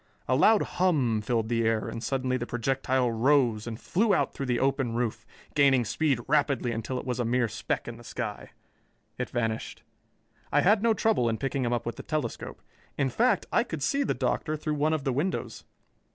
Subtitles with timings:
[0.27, 4.47] A loud hum filled the air, and suddenly the projectile rose and flew out through
[4.47, 8.49] the open roof, gaining speed rapidly until it was a mere speck in the sky.
[9.19, 9.83] It vanished.
[10.51, 12.63] I had no trouble in picking him up with the telescope.
[12.97, 15.65] In fact, I could see the Doctor through one of the windows.